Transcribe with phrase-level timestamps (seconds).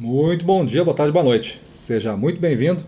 [0.00, 1.60] Muito bom dia, boa tarde, boa noite.
[1.72, 2.84] Seja muito bem-vindo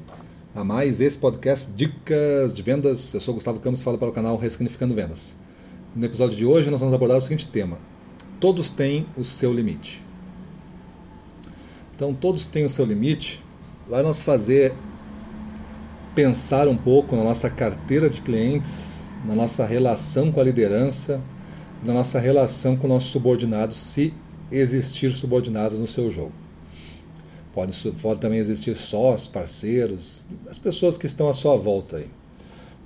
[0.55, 3.13] a mais esse podcast Dicas de Vendas.
[3.13, 5.35] Eu sou Gustavo Campos falo para o canal Ressignificando Vendas.
[5.97, 7.79] No episódio de hoje nós vamos abordar o seguinte tema:
[8.39, 10.01] Todos têm o seu limite.
[11.97, 13.43] Então, todos têm o seu limite.
[13.89, 14.73] Vai nos fazer
[16.15, 21.21] pensar um pouco na nossa carteira de clientes, na nossa relação com a liderança,
[21.83, 24.15] na nossa relação com nossos subordinados, se
[24.49, 26.50] existir subordinados no seu jogo.
[27.53, 32.07] Pode, pode também existir sós, parceiros, as pessoas que estão à sua volta aí.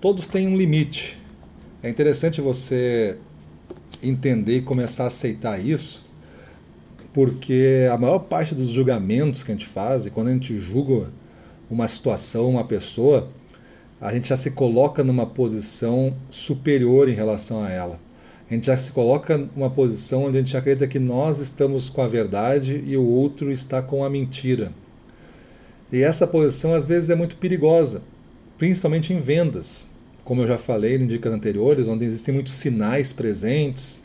[0.01, 1.19] Todos têm um limite.
[1.83, 3.19] É interessante você
[4.03, 6.03] entender e começar a aceitar isso,
[7.13, 11.11] porque a maior parte dos julgamentos que a gente faz, e quando a gente julga
[11.71, 13.29] uma situação, uma pessoa,
[14.01, 18.01] a gente já se coloca numa posição superior em relação a ela.
[18.51, 22.03] A gente já se coloca numa posição onde a gente acredita que nós estamos com
[22.03, 24.71] a verdade e o outro está com a mentira.
[25.91, 28.03] E essa posição às vezes é muito perigosa,
[28.59, 29.89] principalmente em vendas.
[30.25, 34.03] Como eu já falei em dicas anteriores, onde existem muitos sinais presentes,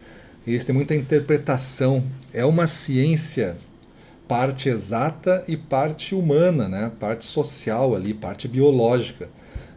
[0.47, 2.03] existe muita interpretação.
[2.33, 3.57] É uma ciência
[4.27, 6.91] parte exata e parte humana, né?
[6.99, 9.27] parte social ali, parte biológica.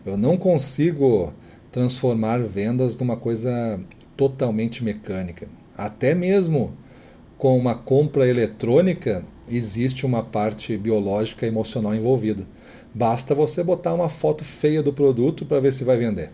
[0.05, 1.33] Eu não consigo
[1.73, 3.81] transformar vendas numa coisa
[4.17, 5.49] totalmente mecânica.
[5.77, 6.77] Até mesmo
[7.39, 12.47] com uma compra eletrônica, existe uma parte biológica e emocional envolvida.
[12.95, 16.31] Basta você botar uma foto feia do produto para ver se vai vender.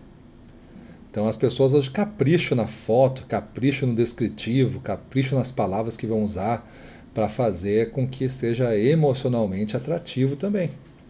[1.09, 6.23] Então as pessoas hoje capricham na foto, capricham no descritivo, capricham nas palavras que vão
[6.23, 6.69] usar
[7.13, 10.69] para fazer com que seja emocionalmente atrativo também.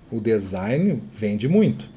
[0.10, 1.90] O design vende muito.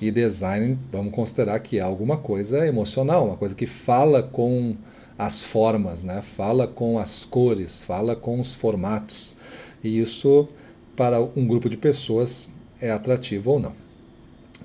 [0.00, 4.74] E design, vamos considerar que é alguma coisa emocional, uma coisa que fala com
[5.18, 6.22] as formas, né?
[6.22, 9.36] fala com as cores, fala com os formatos.
[9.84, 10.48] E isso,
[10.96, 12.48] para um grupo de pessoas,
[12.80, 13.72] é atrativo ou não.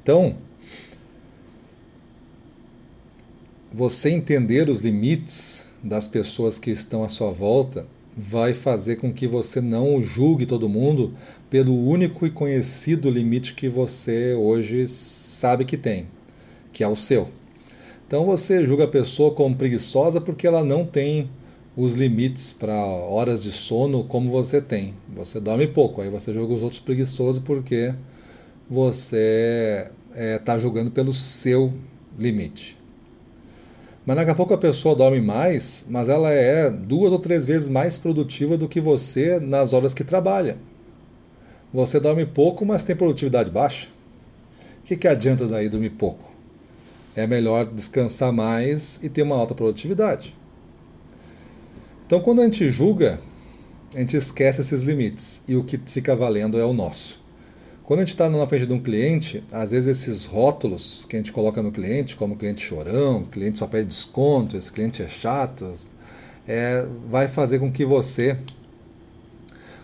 [0.01, 0.37] Então,
[3.73, 7.85] você entender os limites das pessoas que estão à sua volta
[8.17, 11.13] vai fazer com que você não julgue todo mundo
[11.49, 14.87] pelo único e conhecido limite que você hoje
[15.45, 16.07] sabe que tem,
[16.73, 17.29] que é o seu.
[18.07, 21.29] Então você julga a pessoa como preguiçosa porque ela não tem
[21.77, 24.95] os limites para horas de sono como você tem.
[25.15, 27.93] Você dorme pouco, aí você julga os outros preguiçosos porque
[28.67, 31.71] você está é, tá julgando pelo seu
[32.17, 32.75] limite.
[34.03, 37.69] Mas daqui a pouco a pessoa dorme mais, mas ela é duas ou três vezes
[37.69, 40.57] mais produtiva do que você nas horas que trabalha.
[41.71, 43.93] Você dorme pouco, mas tem produtividade baixa.
[44.85, 46.31] O que, que adianta daí dormir pouco?
[47.15, 50.35] É melhor descansar mais e ter uma alta produtividade.
[52.05, 53.19] Então, quando a gente julga,
[53.95, 57.19] a gente esquece esses limites e o que fica valendo é o nosso.
[57.83, 61.19] Quando a gente está na frente de um cliente, às vezes esses rótulos que a
[61.19, 65.73] gente coloca no cliente, como cliente chorão, cliente só pede desconto, esse cliente é chato,
[66.47, 68.37] é, vai fazer com que você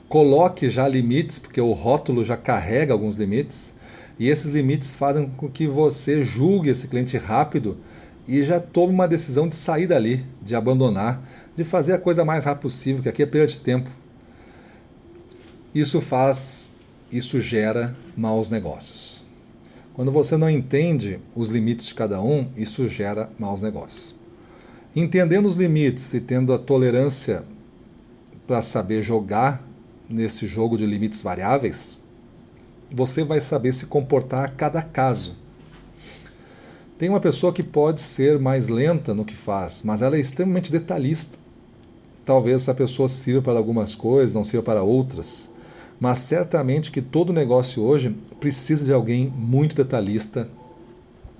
[0.08, 3.74] coloque já limites, porque o rótulo já carrega alguns limites,
[4.20, 7.78] e esses limites fazem com que você julgue esse cliente rápido
[8.28, 11.22] e já tome uma decisão de sair dali, de abandonar,
[11.56, 13.90] de fazer a coisa mais rápido possível, que aqui é perda de tempo.
[15.74, 16.72] Isso faz
[17.12, 19.22] isso gera maus negócios.
[19.94, 24.16] Quando você não entende os limites de cada um, isso gera maus negócios.
[24.96, 27.44] Entendendo os limites e tendo a tolerância
[28.48, 29.62] para saber jogar
[30.10, 31.98] nesse jogo de limites variáveis,
[32.92, 35.36] você vai saber se comportar a cada caso.
[36.98, 40.72] Tem uma pessoa que pode ser mais lenta no que faz, mas ela é extremamente
[40.72, 41.40] detalhista.
[42.24, 45.50] Talvez essa pessoa sirva para algumas coisas, não sirva para outras.
[46.00, 50.48] Mas certamente que todo negócio hoje precisa de alguém muito detalhista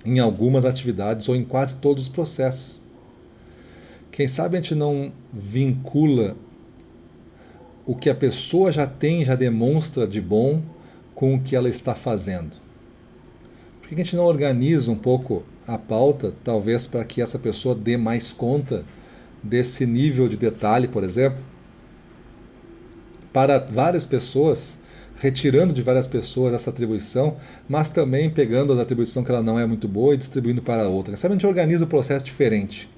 [0.04, 2.80] em algumas atividades ou em quase todos os processos.
[4.10, 6.36] Quem sabe a gente não vincula
[7.86, 10.60] o que a pessoa já tem, já demonstra de bom
[11.14, 12.52] com o que ela está fazendo.
[13.80, 17.74] Por que a gente não organiza um pouco a pauta, talvez para que essa pessoa
[17.74, 18.84] dê mais conta
[19.42, 21.42] desse nível de detalhe, por exemplo?
[23.32, 24.78] para várias pessoas,
[25.16, 27.36] retirando de várias pessoas essa atribuição,
[27.68, 31.16] mas também pegando a atribuição que ela não é muito boa e distribuindo para outra.
[31.16, 32.88] Sabe, a gente organiza o processo diferente.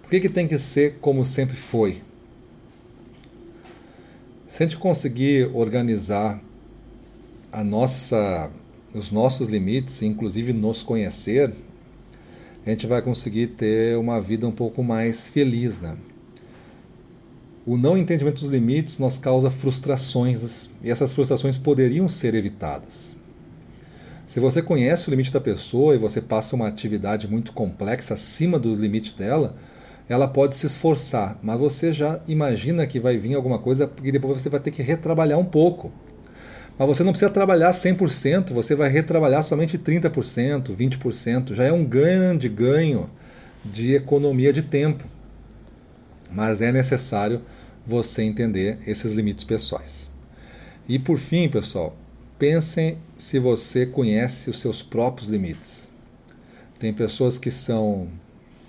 [0.00, 2.02] Por que, que tem que ser como sempre foi?
[4.48, 6.40] Se a gente conseguir organizar
[7.54, 8.50] a nossa,
[8.92, 11.54] os nossos limites, inclusive nos conhecer,
[12.66, 15.96] a gente vai conseguir ter uma vida um pouco mais feliz, né?
[17.66, 23.16] o não entendimento dos limites nos causa frustrações e essas frustrações poderiam ser evitadas.
[24.26, 28.58] Se você conhece o limite da pessoa e você passa uma atividade muito complexa acima
[28.58, 29.56] dos limites dela,
[30.08, 34.42] ela pode se esforçar, mas você já imagina que vai vir alguma coisa e depois
[34.42, 35.90] você vai ter que retrabalhar um pouco.
[36.78, 41.54] Mas você não precisa trabalhar 100%, você vai retrabalhar somente 30%, 20%.
[41.54, 43.08] Já é um grande ganho
[43.64, 45.04] de economia de tempo.
[46.30, 47.42] Mas é necessário
[47.86, 50.10] você entender esses limites pessoais.
[50.88, 51.96] E por fim, pessoal,
[52.38, 55.90] pensem se você conhece os seus próprios limites.
[56.78, 58.08] Tem pessoas que são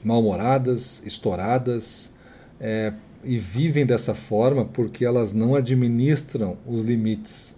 [0.04, 2.12] mal-humoradas, estouradas,
[2.60, 2.94] é,
[3.24, 7.55] e vivem dessa forma porque elas não administram os limites.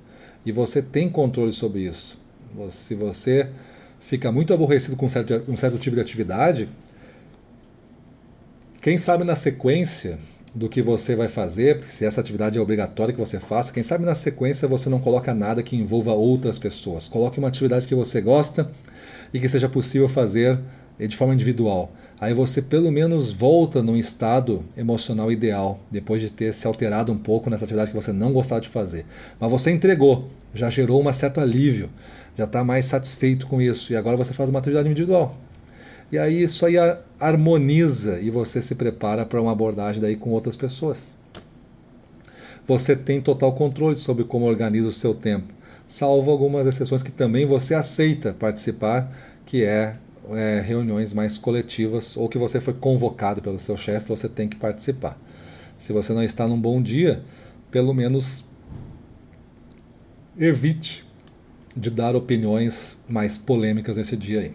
[0.48, 2.18] E você tem controle sobre isso.
[2.70, 3.50] Se você
[4.00, 6.70] fica muito aborrecido com um certo, um certo tipo de atividade,
[8.82, 10.18] quem sabe na sequência
[10.56, 14.06] do que você vai fazer, se essa atividade é obrigatória que você faça, quem sabe
[14.06, 17.10] na sequência você não coloca nada que envolva outras pessoas.
[17.10, 18.72] Coloque uma atividade que você gosta
[19.34, 20.58] e que seja possível fazer
[21.06, 21.92] de forma individual.
[22.20, 27.18] Aí você pelo menos volta num estado emocional ideal, depois de ter se alterado um
[27.18, 29.06] pouco nessa atividade que você não gostava de fazer.
[29.40, 31.90] Mas você entregou, já gerou um certo alívio,
[32.36, 35.38] já está mais satisfeito com isso, e agora você faz uma atividade individual.
[36.12, 36.76] E aí isso aí
[37.20, 41.16] harmoniza e você se prepara para uma abordagem daí com outras pessoas.
[42.66, 45.54] Você tem total controle sobre como organiza o seu tempo,
[45.88, 49.12] salvo algumas exceções que também você aceita participar,
[49.46, 49.96] que é
[50.32, 54.56] é, reuniões mais coletivas ou que você foi convocado pelo seu chefe, você tem que
[54.56, 55.20] participar.
[55.78, 57.24] Se você não está num bom dia,
[57.70, 58.44] pelo menos
[60.38, 61.06] evite
[61.76, 64.54] de dar opiniões mais polêmicas nesse dia aí.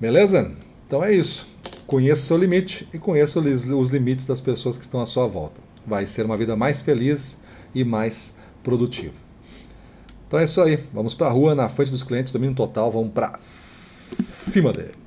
[0.00, 0.52] Beleza?
[0.86, 1.46] Então é isso.
[1.86, 5.60] Conheça o seu limite e conheça os limites das pessoas que estão à sua volta.
[5.86, 7.36] Vai ser uma vida mais feliz
[7.74, 8.32] e mais
[8.62, 9.14] produtiva.
[10.26, 10.80] Então é isso aí.
[10.92, 12.90] Vamos para a rua, na frente dos clientes, domínio total.
[12.90, 13.36] Vamos para
[14.04, 15.03] すいまで。